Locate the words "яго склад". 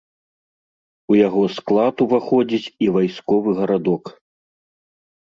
1.27-1.95